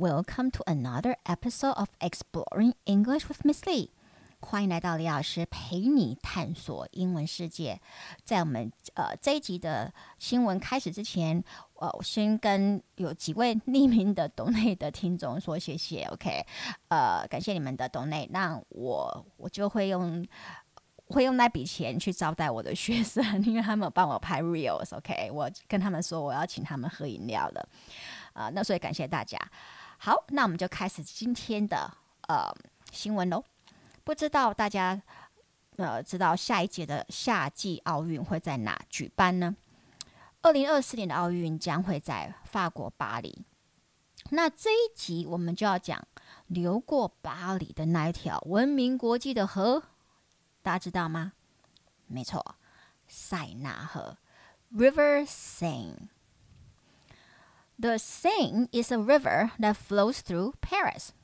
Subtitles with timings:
[0.00, 3.90] Welcome to another episode of Exploring English with Miss Lee。
[4.40, 7.78] 欢迎来到李老师陪你探索英文世界。
[8.24, 11.44] 在我们呃这一集的新闻开始之前，
[11.74, 16.04] 呃，我先跟有几位匿名的懂内的听众说谢谢。
[16.04, 16.46] OK，
[16.88, 20.26] 呃，感谢你们的懂内，那我我就会用。
[21.12, 24.96] 会用那笔钱去招待我的学生，因为他们帮我拍 reels。
[24.96, 27.68] OK，我跟他们说我要请他们喝饮料了，
[28.32, 29.36] 啊，那所以感谢大家。
[30.02, 31.92] 好，那我们就开始今天的
[32.26, 32.50] 呃
[32.90, 33.44] 新闻喽。
[34.02, 35.02] 不知道大家
[35.76, 39.54] 呃知道下一届的夏季奥运会在哪举办呢？
[40.40, 43.44] 二零二四年的奥运将会在法国巴黎。
[44.30, 46.02] 那这一集我们就要讲
[46.46, 49.82] 流过巴黎的那一条闻名国际的河。
[50.62, 51.34] 大家知道吗？
[52.06, 52.56] 没错，
[53.06, 54.16] 塞纳河
[54.72, 56.08] （River Seine）。
[57.80, 61.14] The Seine is a river that flows through Paris.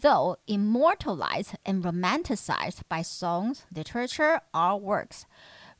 [0.00, 5.26] Though immortalized and romanticized by songs, literature, or works,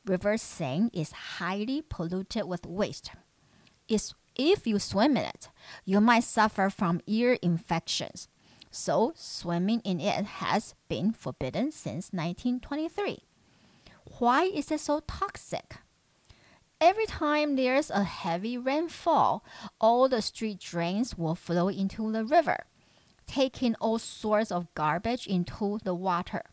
[0.05, 3.11] River Seine is highly polluted with waste.
[3.89, 5.49] It's, if you swim in it,
[5.83, 8.29] you might suffer from ear infections
[8.71, 13.23] so swimming in it has been forbidden since 1923.
[14.19, 15.77] Why is it so toxic?
[16.79, 19.43] Every time there's a heavy rainfall,
[19.81, 22.65] all the street drains will flow into the river,
[23.25, 26.43] taking all sorts of garbage into the water.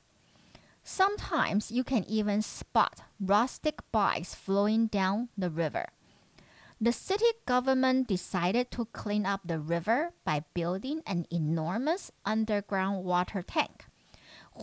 [0.83, 5.89] Sometimes you can even spot rustic bikes flowing down the river.
[6.81, 13.43] The city government decided to clean up the river by building an enormous underground water
[13.43, 13.85] tank,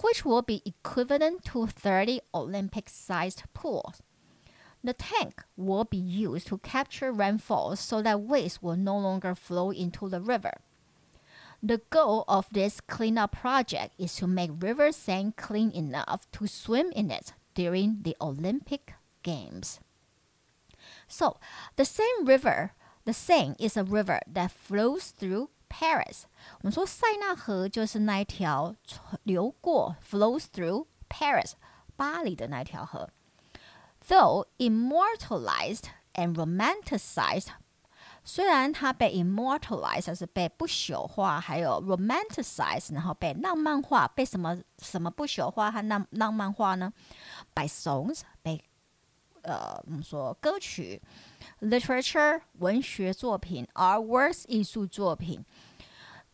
[0.02, 4.02] which will be equivalent to 30 Olympic sized pools.
[4.84, 9.72] The tank will be used to capture rainfalls so that waste will no longer flow
[9.72, 10.62] into the river.
[11.62, 16.92] The goal of this cleanup project is to make River Seine clean enough to swim
[16.96, 19.80] in it during the Olympic Games.
[21.08, 21.38] So,
[21.76, 22.72] the same River,
[23.06, 25.58] the Seine is a river that flows through Paris.
[25.72, 26.24] Paris。
[26.60, 28.76] 我们说塞纳河就是那一条
[29.24, 31.54] 流过 flows through Paris
[31.96, 33.10] 巴黎的那条河。
[34.09, 35.85] Though immortalized
[36.15, 37.49] and romanticized，
[38.25, 46.93] 虽然它被 immortalized 就是被不朽化，还有 romanticized，然后被浪漫化，被什么什么不朽化和浪浪漫化呢？
[47.55, 48.63] By songs，被
[49.43, 51.01] 呃，我们说歌曲，
[51.61, 55.45] literature 文学作品，artworks 艺术作品。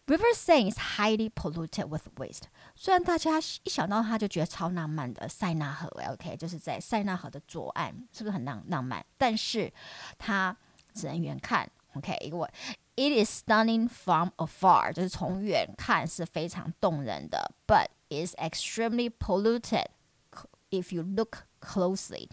[0.06, 2.42] River Seine is highly polluted with waste。
[2.74, 9.02] 虽然大家一想到它就觉得超浪漫的塞纳河，OK，就是在塞纳河的左岸，是不是很浪浪漫？
[9.16, 9.72] 但是
[10.18, 10.56] 它
[10.92, 12.48] 只能远看，OK，因为
[12.96, 19.86] it is stunning from afar，就是从远看是非常动人的，but is extremely polluted
[20.70, 22.28] if you look closely，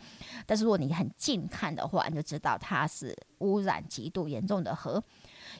[0.46, 5.04] 但是如果你很近看的话，你就知道它是污染极度严重的河。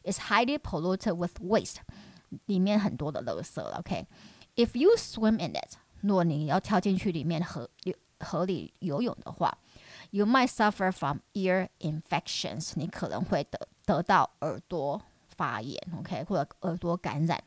[0.04, 1.78] It's highly polluted with waste，
[2.46, 3.78] 里面很多的垃圾了。
[3.80, 7.70] OK，if you swim in it，如果你要跳进去里面河
[8.20, 9.58] 河里游泳的话，
[10.12, 17.44] you might suffer from ear infections，你可能会得得到耳朵发炎，OK，或者耳朵感染。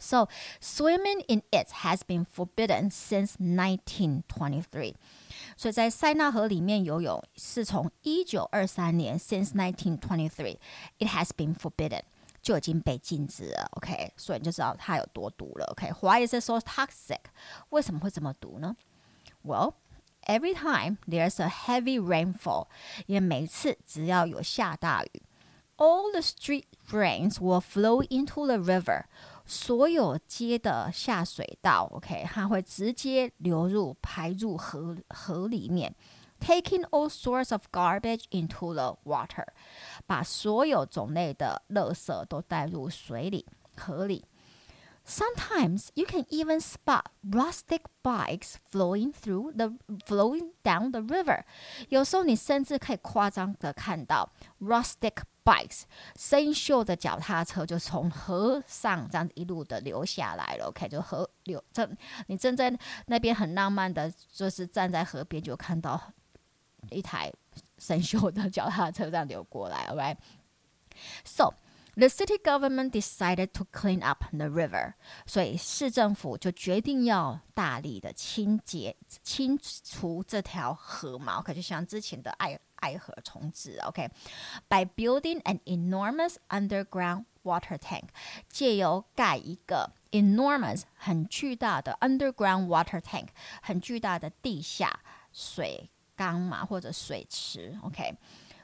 [0.00, 0.28] So
[0.60, 4.94] swimming in it has been forbidden since 1923.
[5.56, 10.58] 所以在塞纳河里面游泳是从一九二三年 since 1923
[10.98, 12.02] it has been forbidden
[12.42, 13.68] 就已经被禁止了。
[13.72, 15.64] OK，所以你就知道它有多毒了。
[15.72, 16.26] OK，why、okay?
[16.26, 17.20] is it so toxic？
[17.70, 18.76] 为什么会这么毒呢？
[19.42, 22.66] Well。Every time there's a heavy rainfall，
[23.06, 25.22] 因为每次只要有下大雨，
[25.76, 29.04] all the street drains will flow into the river
[29.50, 35.94] 所有街的下水道，OK，它会直接流入排入河河里面，
[36.40, 39.46] taking all sorts of garbage into the water，
[40.06, 43.46] 把所有种类的垃圾都带入水里
[43.76, 44.24] 河里。
[45.08, 49.74] Sometimes you can even spot rustic bikes flowing through the
[50.04, 51.44] flowing down the river。
[51.90, 55.83] 有时候你甚至可以夸张的看到 rustic bikes
[56.15, 60.67] 生锈的脚踏车就从河上这样一路的流下来了。
[60.67, 61.97] OK，就河流正
[62.27, 62.71] 你正在
[63.07, 65.99] 那边很浪漫的，就是站在河边就看到
[66.89, 67.31] 一台
[67.77, 69.85] 生锈的脚踏车这样流过来。
[69.91, 71.53] OK，so
[71.98, 74.92] The city government decided to clean up the river，
[75.24, 81.38] 所以市政府就决定要大力的清洁、清除这条河嘛。
[81.38, 83.78] OK，就像之前的爱爱河重置。
[83.86, 84.90] OK，by、okay?
[84.94, 88.08] building an enormous underground water tank，
[88.46, 93.28] 借由盖一个 enormous 很巨大的 underground water tank，
[93.62, 95.00] 很巨大的地下
[95.32, 97.74] 水缸嘛，或者水池。
[97.82, 98.18] OK。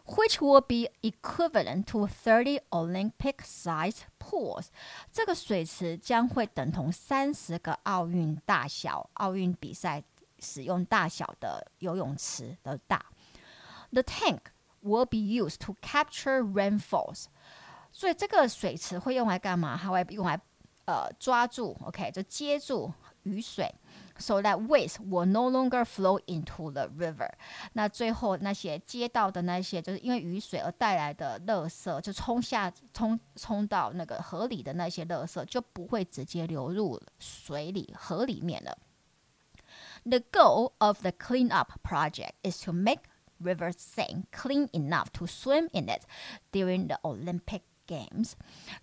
[0.07, 4.67] Which will be equivalent to thirty Olympic-sized pools。
[5.11, 10.01] 这个水池将会等同三十个奥运大小、奥运比赛
[10.39, 13.05] 使用大小的游泳池的大。
[13.91, 14.39] The tank
[14.83, 17.25] will be used to capture rainfalls。
[17.91, 19.77] 所以这个水池会用来干嘛？
[19.81, 20.39] 它会用来
[20.85, 22.93] 呃抓住，OK，就接住
[23.23, 23.73] 雨水。
[24.18, 27.30] so that waste will no longer flow into the river。
[27.72, 38.78] 那最后那些街道的那些，就是因为雨水而带来的垃圾，就冲下冲冲到那个河里的那些垃圾，就不会直接流入水里河里面了。
[40.04, 43.02] The goal of the cleanup project is to make
[43.40, 46.02] River Seine clean enough to swim in it
[46.52, 48.32] during the Olympic Games，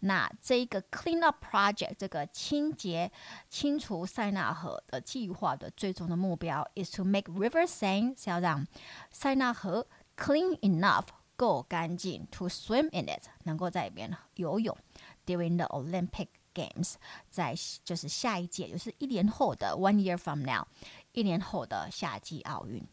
[0.01, 3.11] 那这个 Clean Up Project 这个清洁、
[3.49, 8.67] 清除塞纳河的计划的最终的目标 is to make River Seine 是要让
[9.09, 9.87] 塞纳河
[10.17, 11.05] clean enough
[11.35, 14.77] 够干净 to swim in it 能够在里面游泳
[15.25, 16.95] during the Olympic Games
[17.29, 17.55] 在
[17.85, 20.67] 就是下一届就是一年后的 one year from now
[21.13, 22.85] 一年后的夏季奥运。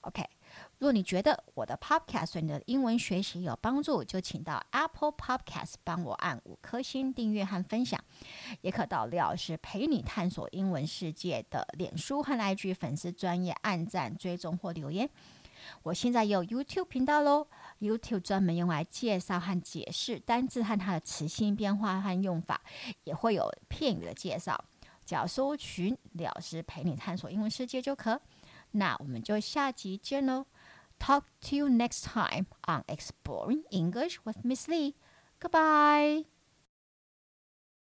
[0.00, 0.24] OK。
[0.79, 7.99] 若你觉得我的 Podcast 对你的英文学习有帮助，就请到 Apple Podcast 帮我按五颗星订阅和分享，
[8.61, 15.09] 也可到廖老师陪你探索英文世界的脸书和 IG 粉丝专业按赞、追踪或留言。
[15.83, 17.45] 我现在有 YouTube 频道喽
[17.81, 22.61] ，YouTube 专门用来介绍和解释单字和它的词性变化和用法，
[23.03, 24.63] 也会有片语的介绍。
[25.05, 28.21] 只要搜寻廖老师陪你探索英文世界就可。
[28.72, 30.46] 那我们就下集见喽。
[30.98, 34.94] Talk to you next time on Exploring English with Miss Lee.
[35.40, 36.24] Goodbye.